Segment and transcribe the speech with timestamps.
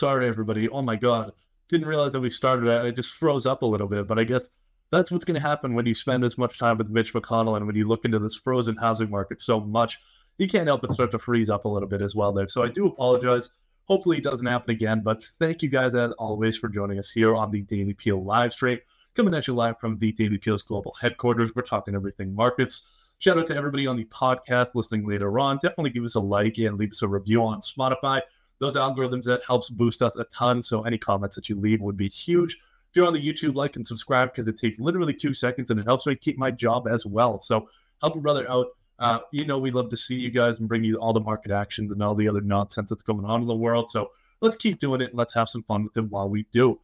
[0.00, 0.66] Sorry, everybody.
[0.66, 1.32] Oh my God.
[1.68, 2.70] Didn't realize that we started.
[2.70, 4.48] I just froze up a little bit, but I guess
[4.90, 7.66] that's what's going to happen when you spend as much time with Mitch McConnell and
[7.66, 10.00] when you look into this frozen housing market so much.
[10.38, 12.48] You can't help but start to freeze up a little bit as well there.
[12.48, 13.50] So I do apologize.
[13.88, 15.02] Hopefully it doesn't happen again.
[15.04, 18.54] But thank you guys as always for joining us here on the Daily Peel live
[18.54, 18.78] stream.
[19.14, 21.54] Coming at you live from the Daily Peel's global headquarters.
[21.54, 22.86] We're talking everything markets.
[23.18, 25.58] Shout out to everybody on the podcast listening later on.
[25.58, 28.22] Definitely give us a like and leave us a review on Spotify.
[28.60, 30.62] Those algorithms that helps boost us a ton.
[30.62, 32.58] So any comments that you leave would be huge.
[32.90, 35.80] If you're on the YouTube, like and subscribe because it takes literally two seconds and
[35.80, 37.40] it helps me keep my job as well.
[37.40, 37.68] So
[38.00, 38.66] help a brother out.
[38.98, 41.50] Uh, you know, we love to see you guys and bring you all the market
[41.50, 43.90] actions and all the other nonsense that's going on in the world.
[43.90, 44.10] So
[44.42, 46.78] let's keep doing it and let's have some fun with it while we do.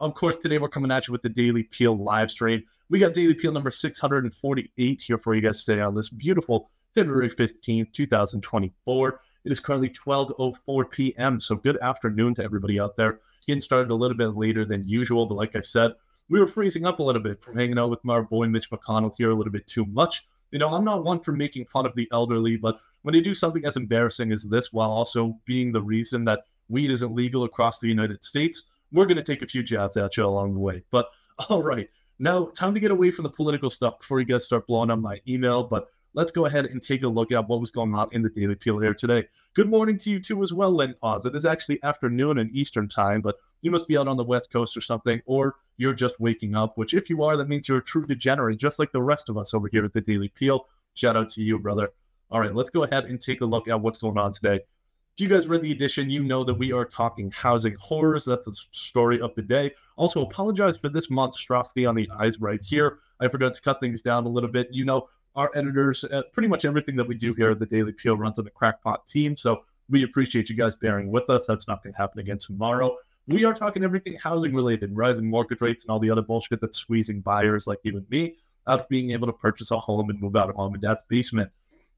[0.00, 2.62] Of course, today we're coming at you with the Daily Peel live stream.
[2.88, 7.28] We got Daily Peel number 648 here for you guys today on this beautiful February
[7.28, 9.20] 15th, 2024.
[9.48, 11.40] It is currently 12.04 p.m.
[11.40, 13.20] So good afternoon to everybody out there.
[13.46, 15.94] Getting started a little bit later than usual, but like I said,
[16.28, 19.14] we were freezing up a little bit from hanging out with my boy Mitch McConnell
[19.16, 20.26] here a little bit too much.
[20.50, 23.32] You know, I'm not one for making fun of the elderly, but when they do
[23.32, 27.78] something as embarrassing as this while also being the reason that weed isn't legal across
[27.78, 30.82] the United States, we're going to take a few jabs at you along the way.
[30.90, 31.08] But
[31.48, 31.88] all right,
[32.18, 34.98] now, time to get away from the political stuff before you guys start blowing up
[34.98, 35.64] my email.
[35.64, 38.28] But let's go ahead and take a look at what was going on in the
[38.28, 39.26] Daily Peel here today.
[39.54, 41.24] Good morning to you too as well, Len Paz.
[41.24, 44.50] It is actually afternoon and Eastern time, but you must be out on the West
[44.52, 47.78] Coast or something, or you're just waking up, which if you are, that means you're
[47.78, 50.66] a true degenerate, just like the rest of us over here at the Daily Peel.
[50.94, 51.88] Shout out to you, brother.
[52.30, 54.56] All right, let's go ahead and take a look at what's going on today.
[54.56, 58.26] If you guys read the edition, you know that we are talking housing horrors.
[58.26, 59.72] That's the story of the day.
[59.96, 62.98] Also, apologize for this monstrosity on the eyes right here.
[63.18, 64.68] I forgot to cut things down a little bit.
[64.70, 65.08] You know,
[65.38, 68.40] our editors, uh, pretty much everything that we do here at the Daily Peel runs
[68.40, 69.36] on the Crackpot team.
[69.36, 71.44] So we appreciate you guys bearing with us.
[71.46, 72.96] That's not going to happen again tomorrow.
[73.28, 76.76] We are talking everything housing related, rising mortgage rates, and all the other bullshit that's
[76.76, 78.34] squeezing buyers like you and me
[78.66, 81.04] out of being able to purchase a home and move out of mom and dad's
[81.08, 81.50] basement.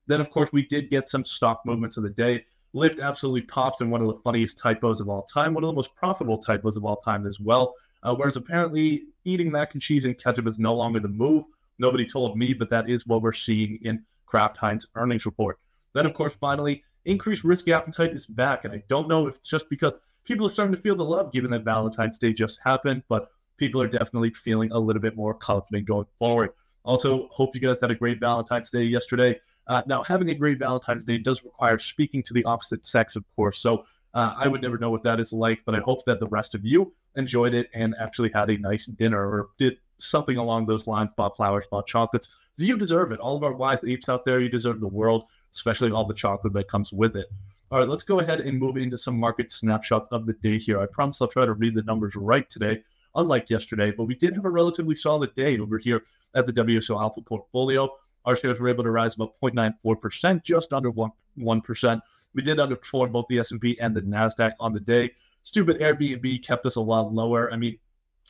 [0.07, 2.45] Then, of course, we did get some stock movements of the day.
[2.75, 5.75] Lyft absolutely pops in one of the funniest typos of all time, one of the
[5.75, 7.75] most profitable typos of all time as well.
[8.03, 11.45] Uh, whereas apparently eating mac and cheese and ketchup is no longer the move.
[11.81, 15.59] Nobody told me, but that is what we're seeing in Kraft Heinz earnings report.
[15.95, 18.65] Then, of course, finally, increased risk appetite is back.
[18.65, 21.33] And I don't know if it's just because people are starting to feel the love
[21.33, 25.35] given that Valentine's Day just happened, but people are definitely feeling a little bit more
[25.35, 26.51] confident going forward.
[26.85, 29.41] Also, hope you guys had a great Valentine's Day yesterday.
[29.67, 33.25] Uh, now, having a great Valentine's Day does require speaking to the opposite sex, of
[33.37, 33.59] course.
[33.59, 36.27] So uh, I would never know what that is like, but I hope that the
[36.27, 40.67] rest of you enjoyed it and actually had a nice dinner or did something along
[40.67, 42.37] those lines, bought flowers, bought chocolates.
[42.57, 43.21] You deserve it.
[43.21, 46.53] All of our wise apes out there, you deserve the world, especially all the chocolate
[46.55, 47.27] that comes with it.
[47.71, 50.81] All right, let's go ahead and move into some market snapshots of the day here.
[50.81, 52.83] I promise I'll try to read the numbers right today,
[53.15, 56.03] unlike yesterday, but we did have a relatively solid day over here
[56.35, 57.89] at the WSO Alpha portfolio.
[58.25, 62.01] Our shares were able to rise about 0.94%, just under 1, 1%.
[62.35, 65.13] We did underperform both the S&P and the NASDAQ on the day.
[65.43, 67.53] Stupid Airbnb kept us a lot lower.
[67.53, 67.79] I mean,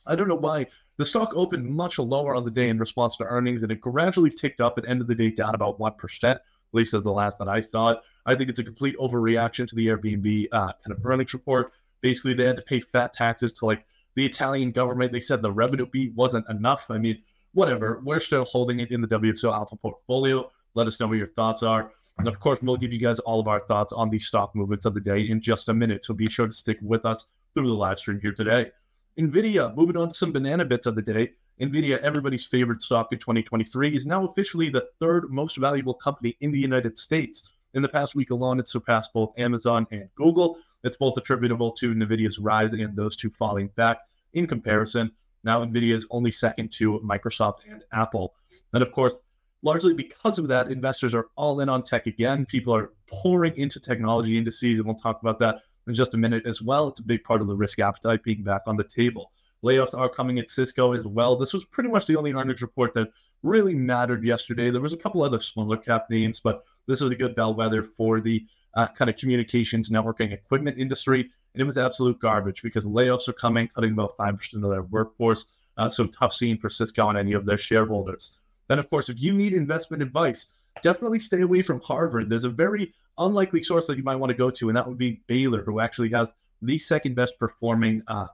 [0.06, 0.66] I don't know why.
[1.00, 4.28] The stock opened much lower on the day in response to earnings, and it gradually
[4.28, 6.42] ticked up and ended the day down about 1%, at
[6.74, 8.00] least as the last that I saw it.
[8.26, 11.72] I think it's a complete overreaction to the Airbnb uh, kind of earnings report.
[12.02, 15.10] Basically, they had to pay fat taxes to like the Italian government.
[15.10, 16.90] They said the revenue beat wasn't enough.
[16.90, 17.22] I mean,
[17.54, 18.02] whatever.
[18.04, 20.50] We're still holding it in the WSO Alpha portfolio.
[20.74, 21.92] Let us know what your thoughts are.
[22.18, 24.84] And of course, we'll give you guys all of our thoughts on the stock movements
[24.84, 26.04] of the day in just a minute.
[26.04, 28.72] So be sure to stick with us through the live stream here today.
[29.18, 31.32] NVIDIA, moving on to some banana bits of the day.
[31.60, 36.52] NVIDIA, everybody's favorite stock in 2023, is now officially the third most valuable company in
[36.52, 37.50] the United States.
[37.74, 40.58] In the past week alone, it surpassed both Amazon and Google.
[40.84, 43.98] It's both attributable to NVIDIA's rise and those two falling back
[44.32, 45.12] in comparison.
[45.44, 48.34] Now, NVIDIA is only second to Microsoft and Apple.
[48.72, 49.16] And of course,
[49.62, 52.46] largely because of that, investors are all in on tech again.
[52.46, 56.46] People are pouring into technology indices, and we'll talk about that in just a minute
[56.46, 56.88] as well.
[56.88, 59.32] It's a big part of the risk appetite being back on the table.
[59.64, 61.36] Layoffs are coming at Cisco as well.
[61.36, 63.08] This was pretty much the only earnings report that
[63.42, 64.70] really mattered yesterday.
[64.70, 68.20] There was a couple other smaller cap names, but this is a good bellwether for
[68.20, 71.30] the uh, kind of communications networking equipment industry.
[71.52, 75.46] And it was absolute garbage because layoffs are coming, cutting about 5% of their workforce.
[75.76, 78.38] Uh, so tough scene for Cisco and any of their shareholders.
[78.68, 82.28] Then, of course, if you need investment advice, definitely stay away from Harvard.
[82.28, 84.98] There's a very unlikely source that you might want to go to, and that would
[84.98, 86.32] be Baylor, who actually has
[86.62, 88.26] the second best performing, uh,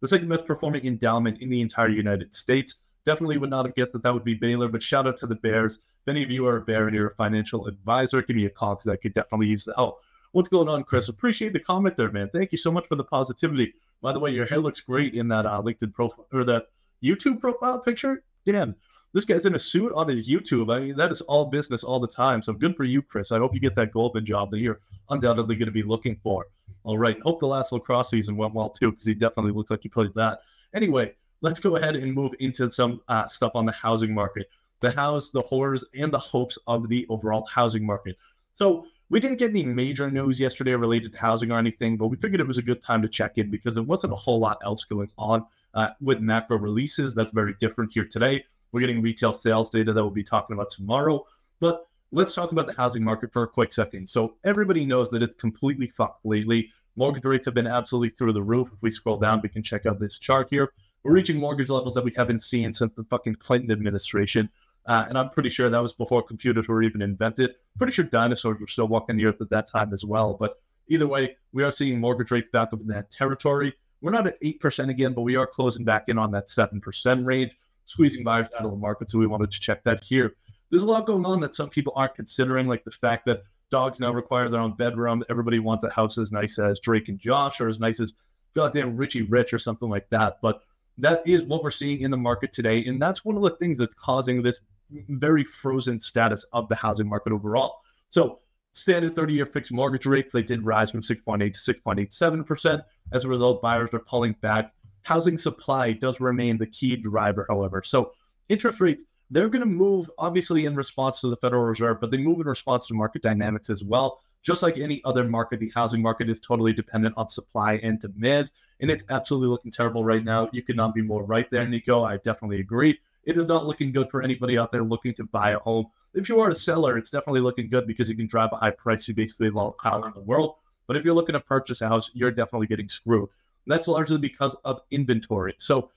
[0.00, 2.76] the second best performing endowment in the entire United States.
[3.04, 5.36] Definitely would not have guessed that that would be Baylor, but shout out to the
[5.36, 5.76] Bears.
[5.76, 8.50] If any of you are a Bear and you're a financial advisor, give me a
[8.50, 10.00] call because I could definitely use the help.
[10.32, 11.08] What's going on, Chris?
[11.08, 12.28] Appreciate the comment there, man.
[12.32, 13.74] Thank you so much for the positivity.
[14.02, 16.66] By the way, your hair looks great in that uh, LinkedIn profile or that
[17.02, 18.22] YouTube profile picture.
[18.44, 18.76] Damn,
[19.16, 20.70] this guy's in a suit on his YouTube.
[20.70, 22.42] I mean, that is all business all the time.
[22.42, 23.32] So good for you, Chris.
[23.32, 26.44] I hope you get that Goldman job that you're undoubtedly going to be looking for.
[26.84, 27.18] All right.
[27.22, 30.12] Hope the last lacrosse season went well too, because he definitely looks like he played
[30.16, 30.40] that.
[30.74, 34.90] Anyway, let's go ahead and move into some uh, stuff on the housing market, the
[34.90, 38.18] house, the horrors, and the hopes of the overall housing market.
[38.56, 42.18] So we didn't get any major news yesterday related to housing or anything, but we
[42.18, 44.58] figured it was a good time to check in because there wasn't a whole lot
[44.62, 47.14] else going on uh, with macro releases.
[47.14, 48.44] That's very different here today.
[48.76, 51.24] We're getting retail sales data that we'll be talking about tomorrow.
[51.60, 54.06] But let's talk about the housing market for a quick second.
[54.06, 56.70] So everybody knows that it's completely fucked lately.
[56.94, 58.68] Mortgage rates have been absolutely through the roof.
[58.70, 60.74] If we scroll down, we can check out this chart here.
[61.02, 64.50] We're reaching mortgage levels that we haven't seen since the fucking Clinton administration.
[64.84, 67.54] Uh, and I'm pretty sure that was before computers were even invented.
[67.78, 70.34] Pretty sure dinosaurs were still walking the earth at that time as well.
[70.38, 73.72] But either way, we are seeing mortgage rates back up in that territory.
[74.02, 77.56] We're not at 8% again, but we are closing back in on that 7% range,
[77.86, 79.10] squeezing buyers out of the market.
[79.10, 80.34] So we wanted to check that here.
[80.70, 84.00] There's a lot going on that some people aren't considering, like the fact that dogs
[84.00, 85.24] now require their own bedroom.
[85.30, 88.14] Everybody wants a house as nice as Drake and Josh or as nice as
[88.54, 90.38] goddamn Richie Rich or something like that.
[90.42, 90.62] But
[90.98, 92.84] that is what we're seeing in the market today.
[92.84, 94.60] And that's one of the things that's causing this
[94.90, 97.76] very frozen status of the housing market overall.
[98.08, 98.40] So,
[98.72, 102.82] standard 30 year fixed mortgage rates, they did rise from 6.8 to 6.87%.
[103.12, 104.72] As a result, buyers are pulling back.
[105.06, 107.82] Housing supply does remain the key driver, however.
[107.84, 108.12] So,
[108.48, 112.18] interest rates, they're going to move obviously in response to the Federal Reserve, but they
[112.18, 114.20] move in response to market dynamics as well.
[114.42, 118.50] Just like any other market, the housing market is totally dependent on supply and demand.
[118.80, 120.48] And it's absolutely looking terrible right now.
[120.52, 122.04] You could not be more right there, Nico.
[122.04, 125.50] I definitely agree it is not looking good for anybody out there looking to buy
[125.50, 125.86] a home.
[126.14, 128.70] If you are a seller, it's definitely looking good because you can drive a high
[128.70, 129.06] price.
[129.06, 130.54] You basically all power in the world.
[130.86, 133.28] But if you're looking to purchase a house, you're definitely getting screwed.
[133.66, 135.54] That's largely because of inventory.
[135.58, 135.90] So,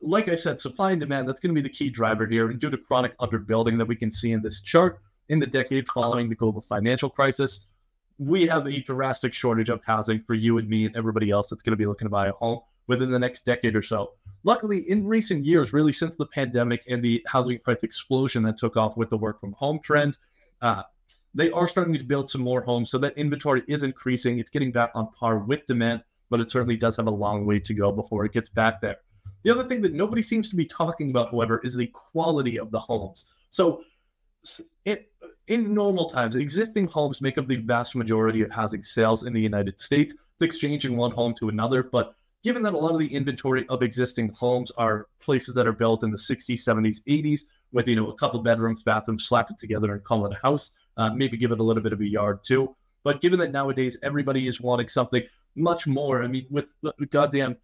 [0.00, 2.50] like I said, supply and demand, that's going to be the key driver here.
[2.50, 5.88] And due to chronic underbuilding that we can see in this chart in the decade
[5.88, 7.66] following the global financial crisis,
[8.18, 11.62] we have a drastic shortage of housing for you and me and everybody else that's
[11.62, 14.12] going to be looking to buy a home within the next decade or so.
[14.44, 18.76] Luckily, in recent years, really since the pandemic and the housing price explosion that took
[18.76, 20.16] off with the work from home trend,
[20.62, 20.82] uh,
[21.34, 22.90] they are starting to build some more homes.
[22.90, 24.38] So that inventory is increasing.
[24.38, 27.58] It's getting back on par with demand, but it certainly does have a long way
[27.60, 28.96] to go before it gets back there.
[29.44, 32.70] The other thing that nobody seems to be talking about, however, is the quality of
[32.70, 33.32] the homes.
[33.50, 33.82] So,
[34.84, 35.10] it,
[35.46, 39.40] in normal times, existing homes make up the vast majority of housing sales in the
[39.40, 40.12] United States.
[40.12, 42.14] It's exchanging one home to another, but
[42.44, 46.04] given that a lot of the inventory of existing homes are places that are built
[46.04, 47.42] in the 60s, 70s, 80s,
[47.72, 50.72] with you know a couple bedrooms, bathrooms, slap it together and call it a house.
[50.96, 52.74] Uh, maybe give it a little bit of a yard too.
[53.04, 55.22] But given that nowadays everybody is wanting something
[55.58, 56.66] much more, I mean, with,
[57.10, 57.56] goddamn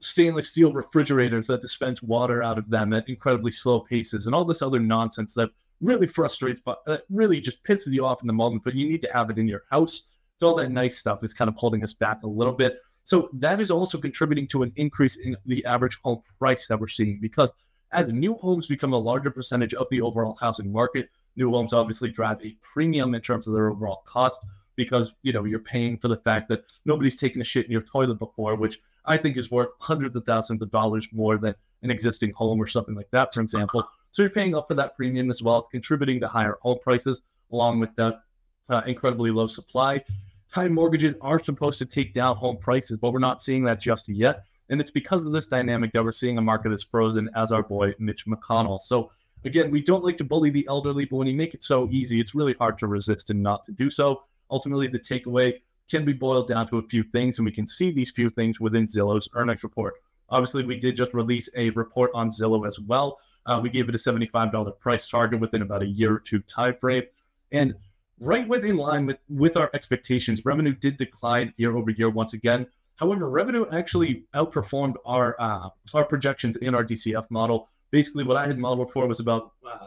[0.00, 4.44] stainless steel refrigerators that dispense water out of them at incredibly slow paces, and all
[4.44, 5.50] this other nonsense that
[5.80, 8.64] really frustrates, but that really just pisses you off in the moment.
[8.64, 10.02] But you need to have it in your house.
[10.38, 12.78] So all that nice stuff is kind of holding us back a little bit.
[13.04, 16.88] So that is also contributing to an increase in the average home price that we're
[16.88, 17.50] seeing because
[17.92, 22.10] as new homes become a larger percentage of the overall housing market, new homes obviously
[22.10, 24.38] drive a premium in terms of their overall cost
[24.78, 27.82] because you know you're paying for the fact that nobody's taken a shit in your
[27.82, 31.90] toilet before, which I think is worth hundreds of thousands of dollars more than an
[31.90, 33.86] existing home or something like that, for example.
[34.10, 37.20] So you're paying up for that premium as well contributing to higher home prices,
[37.52, 38.22] along with that
[38.70, 40.02] uh, incredibly low supply
[40.50, 44.08] high mortgages are supposed to take down home prices, but we're not seeing that just
[44.08, 44.44] yet.
[44.70, 47.62] And it's because of this dynamic that we're seeing a market that's frozen, as our
[47.62, 48.80] boy Mitch McConnell.
[48.80, 49.10] So,
[49.44, 52.20] again, we don't like to bully the elderly, but when you make it so easy,
[52.20, 54.24] it's really hard to resist and not to do so.
[54.50, 57.90] Ultimately, the takeaway can be boiled down to a few things, and we can see
[57.90, 59.94] these few things within Zillow's earnings report.
[60.28, 63.18] Obviously, we did just release a report on Zillow as well.
[63.46, 66.76] Uh, we gave it a $75 price target within about a year or two time
[66.76, 67.04] frame.
[67.50, 67.74] And
[68.20, 70.44] right within line with, with our expectations.
[70.44, 72.66] Revenue did decline year over year once again.
[72.96, 77.68] However, revenue actually outperformed our uh, our projections in our DCF model.
[77.90, 79.86] Basically, what I had modeled for was about uh,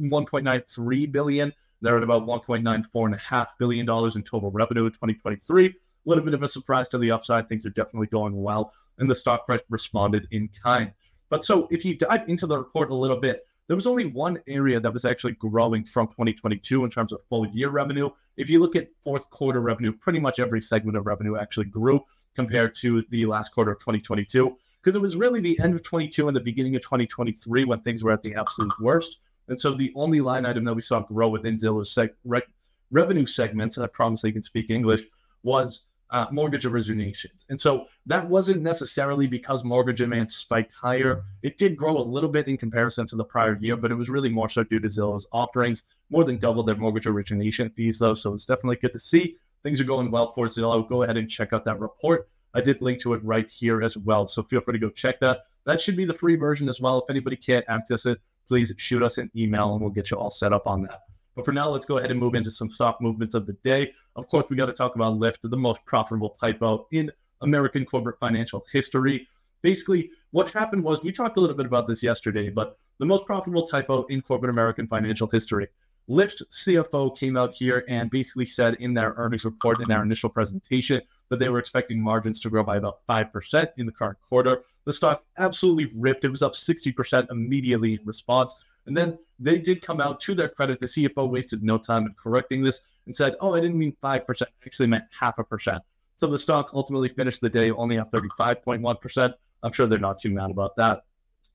[0.00, 1.52] 1.93 billion.
[1.86, 5.66] They're at about 1.94 and a half billion dollars in total revenue in 2023.
[5.66, 5.72] A
[6.04, 7.48] little bit of a surprise to the upside.
[7.48, 10.90] Things are definitely going well, and the stock price responded in kind.
[11.28, 14.40] But so, if you dive into the report a little bit, there was only one
[14.48, 18.10] area that was actually growing from 2022 in terms of full year revenue.
[18.36, 22.04] If you look at fourth quarter revenue, pretty much every segment of revenue actually grew
[22.34, 26.26] compared to the last quarter of 2022 because it was really the end of 22
[26.26, 29.18] and the beginning of 2023 when things were at the absolute worst.
[29.48, 32.42] And so the only line item that we saw grow within Zillow's seg-
[32.90, 35.02] revenue segment, I promise I can speak English,
[35.42, 37.44] was uh, mortgage originations.
[37.48, 41.24] And so that wasn't necessarily because mortgage demand spiked higher.
[41.42, 44.08] It did grow a little bit in comparison to the prior year, but it was
[44.08, 48.14] really more so due to Zillow's offerings, more than double their mortgage origination fees, though.
[48.14, 49.36] So it's definitely good to see.
[49.62, 50.88] Things are going well for Zillow.
[50.88, 52.28] Go ahead and check out that report.
[52.54, 54.26] I did link to it right here as well.
[54.28, 55.40] So feel free to go check that.
[55.64, 56.98] That should be the free version as well.
[56.98, 60.30] If anybody can't access it, please shoot us an email and we'll get you all
[60.30, 61.02] set up on that.
[61.34, 63.92] But for now, let's go ahead and move into some stock movements of the day.
[64.16, 67.12] Of course, we got to talk about Lyft, the most profitable typo in
[67.42, 69.28] American corporate financial history.
[69.60, 73.26] Basically, what happened was we talked a little bit about this yesterday, but the most
[73.26, 75.68] profitable typo in corporate American financial history.
[76.08, 80.30] Lyft CFO came out here and basically said in their earnings report in their initial
[80.30, 84.62] presentation that they were expecting margins to grow by about 5% in the current quarter.
[84.84, 86.24] The stock absolutely ripped.
[86.24, 88.64] It was up 60% immediately in response.
[88.86, 90.78] And then they did come out to their credit.
[90.78, 94.42] The CFO wasted no time in correcting this and said, oh, I didn't mean 5%,
[94.42, 95.82] I actually meant half a percent.
[96.14, 99.34] So the stock ultimately finished the day only up 35.1%.
[99.62, 101.02] I'm sure they're not too mad about that.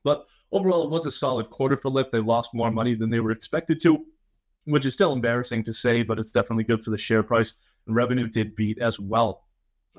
[0.04, 2.12] But overall, it was a solid quarter for Lyft.
[2.12, 4.06] They lost more money than they were expected to,
[4.66, 7.56] which is still embarrassing to say, but it's definitely good for the share price.
[7.88, 9.44] Revenue did beat as well.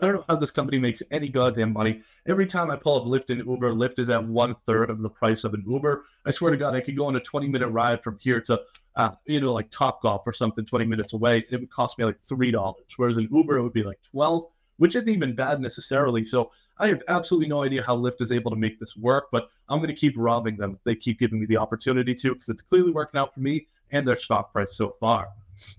[0.00, 2.00] I don't know how this company makes any goddamn money.
[2.26, 5.10] Every time I pull up Lyft and Uber, Lyft is at one third of the
[5.10, 6.04] price of an Uber.
[6.24, 8.62] I swear to God, I could go on a 20 minute ride from here to,
[8.96, 11.36] uh, you know, like Top Golf or something 20 minutes away.
[11.36, 12.74] And it would cost me like $3.
[12.96, 14.44] Whereas an Uber, it would be like 12
[14.82, 16.24] which isn't even bad necessarily.
[16.24, 19.48] So I have absolutely no idea how Lyft is able to make this work, but
[19.68, 22.62] I'm going to keep robbing them they keep giving me the opportunity to because it's
[22.62, 25.28] clearly working out for me and their stock price so far.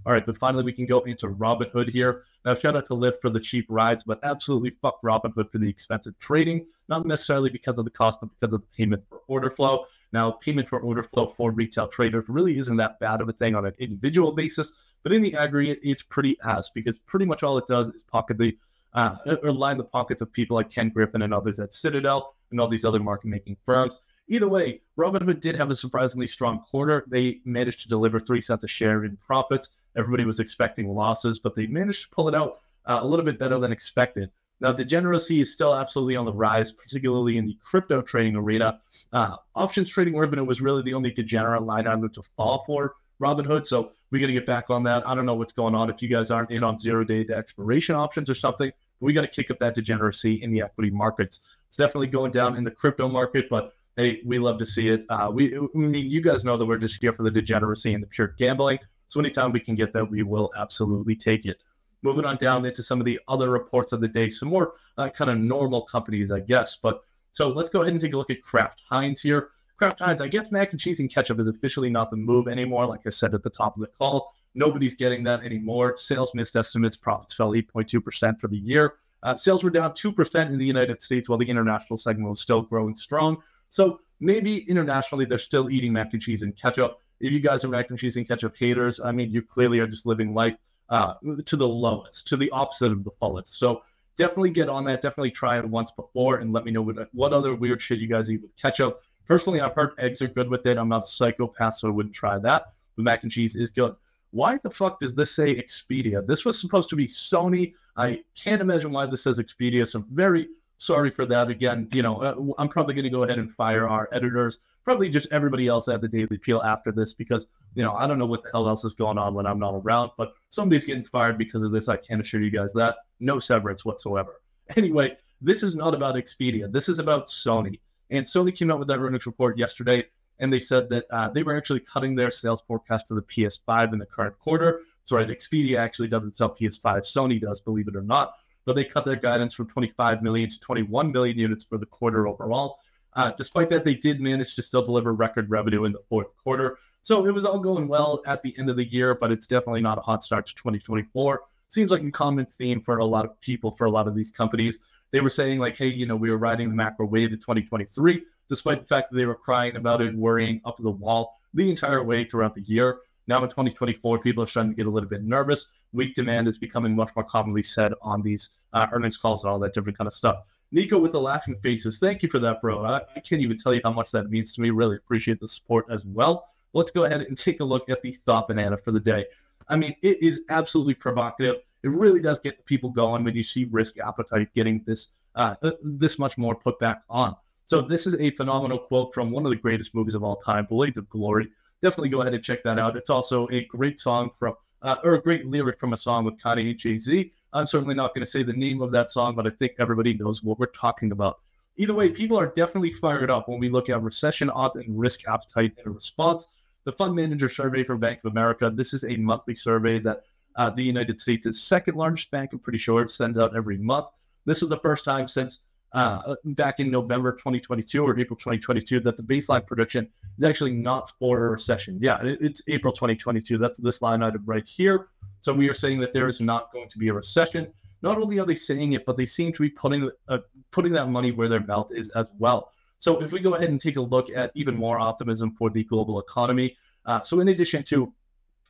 [0.05, 2.23] All right, but finally we can go into Robinhood here.
[2.45, 5.69] Now, shout out to Lyft for the cheap rides, but absolutely fuck Robinhood for the
[5.69, 9.49] expensive trading, not necessarily because of the cost, but because of the payment for order
[9.49, 9.85] flow.
[10.11, 13.55] Now, payment for order flow for retail traders really isn't that bad of a thing
[13.55, 17.57] on an individual basis, but in the aggregate, it's pretty ass because pretty much all
[17.57, 18.57] it does is pocket the
[18.93, 22.59] uh, or line the pockets of people like Ken Griffin and others at Citadel and
[22.59, 23.95] all these other market making firms.
[24.27, 27.03] Either way, Robinhood did have a surprisingly strong quarter.
[27.07, 29.69] They managed to deliver three cents a share in profits.
[29.97, 33.37] Everybody was expecting losses, but they managed to pull it out uh, a little bit
[33.37, 34.31] better than expected.
[34.59, 38.79] Now, degeneracy is still absolutely on the rise, particularly in the crypto trading arena.
[39.11, 43.65] Uh, options trading revenue was really the only degenerate line item to fall for Robinhood.
[43.65, 45.05] So we got to get back on that.
[45.07, 47.35] I don't know what's going on if you guys aren't in on zero day to
[47.35, 48.71] expiration options or something.
[48.99, 51.41] We got to kick up that degeneracy in the equity markets.
[51.67, 55.05] It's definitely going down in the crypto market, but hey, we love to see it.
[55.09, 58.03] Uh, we, I mean, you guys know that we're just here for the degeneracy and
[58.03, 58.79] the pure gambling.
[59.07, 61.61] So anytime we can get that, we will absolutely take it.
[62.01, 65.09] Moving on down into some of the other reports of the day, some more uh,
[65.09, 66.75] kind of normal companies, I guess.
[66.75, 69.49] But so let's go ahead and take a look at Kraft Heinz here.
[69.77, 72.85] Kraft Heinz, I guess mac and cheese and ketchup is officially not the move anymore.
[72.85, 75.95] Like I said at the top of the call, nobody's getting that anymore.
[75.97, 78.95] Sales missed estimates, profits fell 8.2% for the year.
[79.23, 82.61] Uh, sales were down 2% in the United States, while the international segment was still
[82.61, 83.41] growing strong.
[83.73, 86.99] So maybe internationally, they're still eating mac and cheese and ketchup.
[87.19, 89.87] If you guys are mac and cheese and ketchup haters, I mean, you clearly are
[89.87, 90.55] just living life
[90.89, 93.57] uh, to the lowest, to the opposite of the fullest.
[93.57, 93.81] So
[94.15, 95.01] definitely get on that.
[95.01, 98.07] Definitely try it once before and let me know what, what other weird shit you
[98.07, 99.01] guys eat with ketchup.
[99.27, 100.77] Personally, I've heard eggs are good with it.
[100.77, 102.73] I'm not a psychopath, so I wouldn't try that.
[102.95, 103.95] But mac and cheese is good.
[104.29, 106.23] Why the fuck does this say Expedia?
[106.23, 107.73] This was supposed to be Sony.
[107.97, 109.87] I can't imagine why this says Expedia.
[109.87, 110.49] So very
[110.83, 111.49] sorry for that.
[111.49, 115.09] Again, you know, uh, I'm probably going to go ahead and fire our editors, probably
[115.09, 118.25] just everybody else at the Daily Peel after this because, you know, I don't know
[118.25, 121.37] what the hell else is going on when I'm not around, but somebody's getting fired
[121.37, 121.87] because of this.
[121.87, 122.97] I can assure you guys that.
[123.19, 124.35] No severance whatsoever.
[124.77, 126.71] Anyway, this is not about Expedia.
[126.71, 127.81] This is about Sony.
[128.09, 130.05] And Sony came out with that earnings report yesterday,
[130.39, 133.91] and they said that uh, they were actually cutting their sales forecast for the PS5
[133.91, 134.83] in the current quarter.
[135.03, 138.35] So, right, Expedia actually doesn't sell PS5, Sony does, believe it or not.
[138.65, 142.27] But they cut their guidance from 25 million to 21 million units for the quarter
[142.27, 142.79] overall.
[143.13, 146.77] Uh, despite that, they did manage to still deliver record revenue in the fourth quarter.
[147.01, 149.81] So it was all going well at the end of the year, but it's definitely
[149.81, 151.41] not a hot start to 2024.
[151.67, 154.31] Seems like a common theme for a lot of people, for a lot of these
[154.31, 154.79] companies
[155.13, 158.23] they were saying like, hey, you know, we were riding the macro wave in 2023,
[158.49, 162.03] despite the fact that they were crying about it, worrying up the wall the entire
[162.03, 162.97] way throughout the year.
[163.27, 165.67] Now in 2024, people are starting to get a little bit nervous.
[165.91, 169.59] Weak demand is becoming much more commonly said on these uh, earnings calls and all
[169.59, 170.37] that different kind of stuff.
[170.71, 172.83] Nico with the laughing faces, thank you for that, bro.
[172.83, 174.71] I, I can't even tell you how much that means to me.
[174.71, 176.49] Really appreciate the support as well.
[176.73, 179.25] Let's go ahead and take a look at the thought banana for the day.
[179.67, 183.43] I mean, it is absolutely provocative it really does get the people going when you
[183.43, 187.35] see risk appetite getting this uh, uh, this much more put back on.
[187.65, 190.65] So this is a phenomenal quote from one of the greatest movies of all time,
[190.65, 191.49] Blades of Glory.
[191.83, 192.95] Definitely go ahead and check that out.
[192.95, 196.37] It's also a great song from uh, or a great lyric from a song with
[196.37, 197.31] Kanye and Jay Z.
[197.51, 200.13] I'm certainly not going to say the name of that song, but I think everybody
[200.13, 201.39] knows what we're talking about.
[201.75, 205.27] Either way, people are definitely fired up when we look at recession odds and risk
[205.27, 206.47] appetite in response.
[206.85, 208.71] The fund manager survey from Bank of America.
[208.73, 210.23] This is a monthly survey that
[210.55, 212.51] uh, the United States' second largest bank.
[212.53, 214.07] I'm pretty sure it sends out every month.
[214.45, 215.59] This is the first time since
[215.93, 221.11] uh, back in November 2022 or April 2022 that the baseline prediction is actually not
[221.19, 221.99] for a recession.
[222.01, 223.57] Yeah, it, it's April 2022.
[223.57, 225.07] That's this line item right here.
[225.41, 227.71] So we are saying that there is not going to be a recession.
[228.01, 230.39] Not only are they saying it, but they seem to be putting uh,
[230.71, 232.73] putting that money where their mouth is as well.
[232.99, 235.83] So if we go ahead and take a look at even more optimism for the
[235.83, 238.13] global economy, uh, so in addition to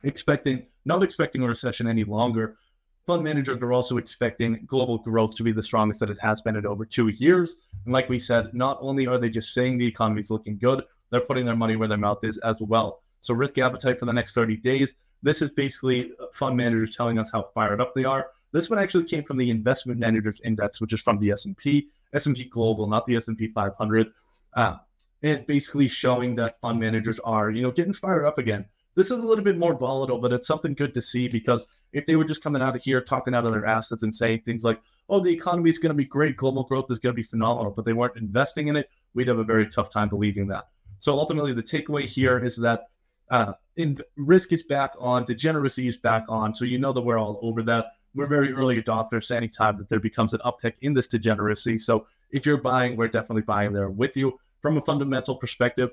[0.02, 2.56] expecting not expecting a recession any longer,
[3.06, 6.56] fund managers are also expecting global growth to be the strongest that it has been
[6.56, 7.56] in over two years.
[7.84, 10.84] And like we said, not only are they just saying the economy is looking good,
[11.10, 13.02] they're putting their money where their mouth is as well.
[13.20, 14.96] So risk appetite for the next 30 days.
[15.22, 18.28] This is basically fund managers telling us how fired up they are.
[18.52, 22.44] This one actually came from the Investment Managers Index, which is from the S&P, S&P
[22.44, 24.12] Global, not the S&P 500.
[24.54, 24.76] Uh,
[25.22, 28.66] and basically showing that fund managers are, you know, getting fired up again.
[28.94, 32.06] This is a little bit more volatile, but it's something good to see because if
[32.06, 34.64] they were just coming out of here talking out of their assets and saying things
[34.64, 37.22] like, oh, the economy is going to be great, global growth is going to be
[37.22, 40.64] phenomenal, but they weren't investing in it, we'd have a very tough time believing that.
[40.98, 42.88] So ultimately, the takeaway here is that
[43.30, 46.54] uh, in, risk is back on, degeneracy is back on.
[46.54, 47.86] So you know that we're all over that.
[48.14, 51.78] We're very early adopters anytime that there becomes an uptick in this degeneracy.
[51.78, 54.38] So if you're buying, we're definitely buying there with you.
[54.60, 55.90] From a fundamental perspective,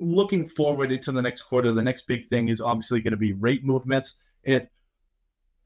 [0.00, 3.32] looking forward into the next quarter, the next big thing is obviously going to be
[3.34, 4.14] rate movements.
[4.42, 4.70] It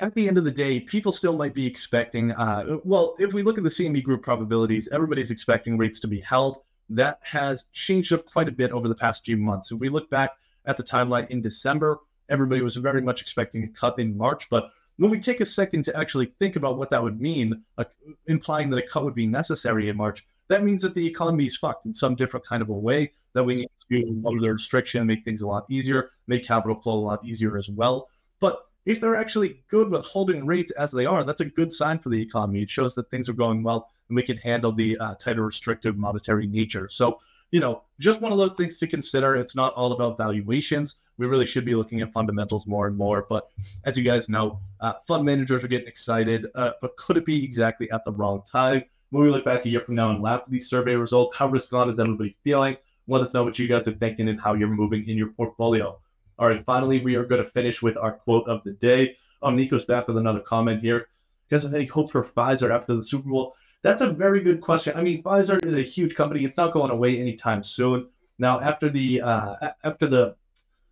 [0.00, 2.32] at the end of the day, people still might be expecting.
[2.32, 6.20] Uh, well, if we look at the CME Group probabilities, everybody's expecting rates to be
[6.20, 6.58] held.
[6.90, 9.72] That has changed up quite a bit over the past few months.
[9.72, 10.32] If we look back
[10.66, 14.48] at the timeline in December, everybody was very much expecting a cut in March.
[14.50, 17.84] But when we take a second to actually think about what that would mean, uh,
[18.26, 21.56] implying that a cut would be necessary in March, that means that the economy is
[21.56, 23.12] fucked in some different kind of a way.
[23.32, 26.94] That we need to lower the restriction, make things a lot easier, make capital flow
[26.94, 28.08] a lot easier as well.
[28.40, 31.98] But if they're actually good with holding rates as they are, that's a good sign
[31.98, 32.62] for the economy.
[32.62, 35.96] It shows that things are going well and we can handle the uh, tighter restrictive
[35.96, 36.88] monetary nature.
[36.88, 37.18] So,
[37.50, 39.36] you know, just one of those things to consider.
[39.36, 40.96] It's not all about valuations.
[41.16, 43.26] We really should be looking at fundamentals more and more.
[43.28, 43.48] But
[43.84, 46.46] as you guys know, uh, fund managers are getting excited.
[46.54, 48.84] Uh, but could it be exactly at the wrong time?
[49.10, 51.46] When we look back a year from now and laugh at these survey results, how
[51.46, 52.76] risk on is everybody feeling?
[53.06, 55.98] Let us know what you guys are thinking and how you're moving in your portfolio.
[56.38, 59.16] All right, finally, we are going to finish with our quote of the day.
[59.42, 61.08] Um, Nico's back with another comment here.
[61.50, 63.54] Guys, any hope for Pfizer after the Super Bowl?
[63.82, 64.96] That's a very good question.
[64.96, 66.44] I mean, Pfizer is a huge company.
[66.44, 68.08] It's not going away anytime soon.
[68.38, 70.36] Now, after the uh, after the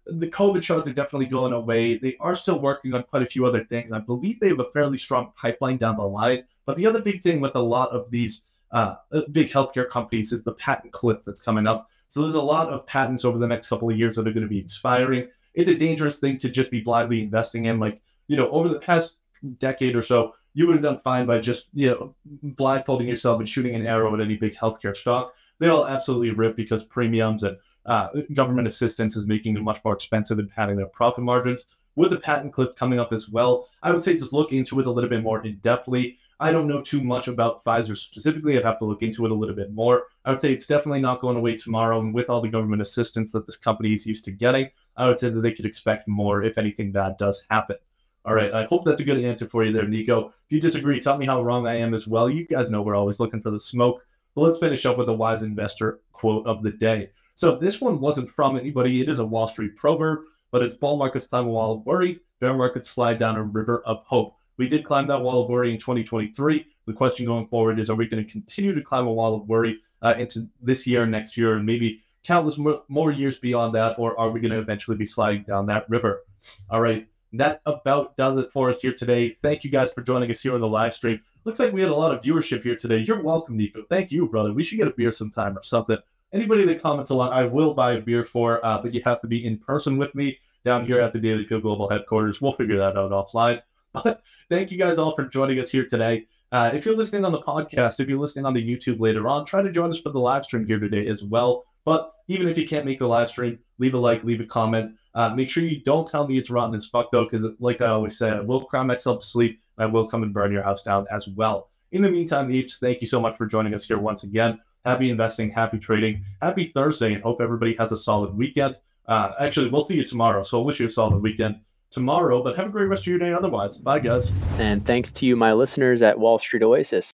[0.07, 1.97] the COVID shots are definitely going away.
[1.97, 3.93] They are still working on quite a few other things.
[3.93, 6.45] I believe they have a fairly strong pipeline down the line.
[6.67, 8.97] But the other big thing with a lot of these uh,
[9.31, 11.89] big healthcare companies is the patent cliff that's coming up.
[12.13, 14.43] So there's a lot of patents over the next couple of years that are going
[14.43, 15.29] to be expiring.
[15.55, 17.81] It's a dangerous thing to just be blindly investing in.
[17.81, 19.21] Like, you know, over the past
[19.59, 23.49] decade or so, you would have done fine by just, you know, blindfolding yourself and
[23.49, 25.33] shooting an arrow at any big healthcare stock.
[25.59, 29.95] They all absolutely rip because premiums and uh, government assistance is making them much more
[29.95, 31.65] expensive and padding their profit margins.
[31.97, 34.87] With the patent cliff coming up as well, I would say just look into it
[34.87, 36.19] a little bit more in depthly.
[36.43, 38.59] I don't know too much about Pfizer specifically.
[38.59, 40.07] I'd have to look into it a little bit more.
[40.25, 42.01] I would say it's definitely not going away tomorrow.
[42.01, 45.21] And with all the government assistance that this company is used to getting, I would
[45.21, 47.77] say that they could expect more if anything bad does happen.
[48.25, 48.53] All right.
[48.53, 50.29] I hope that's a good answer for you there, Nico.
[50.29, 52.29] If you disagree, tell me how wrong I am as well.
[52.29, 54.05] You guys know we're always looking for the smoke.
[54.35, 57.11] But let's finish up with a wise investor quote of the day.
[57.35, 59.01] So this one wasn't from anybody.
[59.01, 62.21] It is a Wall Street proverb, but it's bull markets climb a wall of worry,
[62.41, 64.37] bear markets slide down a river of hope.
[64.63, 66.65] We did climb that wall of worry in 2023.
[66.87, 69.49] The question going forward is, are we going to continue to climb a wall of
[69.49, 73.99] worry uh, into this year, next year, and maybe countless more, more years beyond that,
[73.99, 76.23] or are we going to eventually be sliding down that river?
[76.71, 79.31] All right, that about does it for us here today.
[79.43, 81.21] Thank you guys for joining us here on the live stream.
[81.45, 82.99] Looks like we had a lot of viewership here today.
[82.99, 83.83] You're welcome, Nico.
[83.91, 84.53] Thank you, brother.
[84.53, 85.99] We should get a beer sometime or something.
[86.33, 89.21] Anybody that comments a lot, I will buy a beer for, uh, but you have
[89.23, 92.41] to be in person with me down here at the Daily Peel Global headquarters.
[92.41, 93.61] We'll figure that out offline.
[94.05, 96.27] But thank you guys all for joining us here today.
[96.51, 99.45] Uh, if you're listening on the podcast, if you're listening on the YouTube later on,
[99.45, 101.65] try to join us for the live stream here today as well.
[101.85, 104.95] But even if you can't make the live stream, leave a like, leave a comment.
[105.15, 107.89] Uh, make sure you don't tell me it's rotten as fuck though, because like I
[107.89, 109.61] always say, I will cry myself to sleep.
[109.79, 111.71] I will come and burn your house down as well.
[111.91, 114.59] In the meantime, Eeps, thank you so much for joining us here once again.
[114.85, 118.79] Happy investing, happy trading, happy Thursday, and hope everybody has a solid weekend.
[119.07, 121.61] Uh, actually, we'll see you tomorrow, so I wish you a solid weekend.
[121.93, 122.43] Tomorrow.
[122.43, 123.79] But have a great rest of your day otherwise.
[123.79, 124.33] Bye, guys.
[124.59, 127.13] And thanks to you, my listeners at Wall Street Oasis.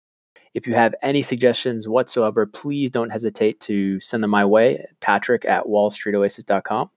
[0.53, 5.45] If you have any suggestions whatsoever, please don't hesitate to send them my way, patrick
[5.45, 6.89] at wallstreetoasis.com.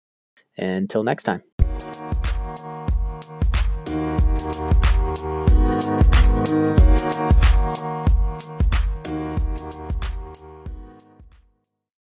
[0.57, 1.43] Until next time.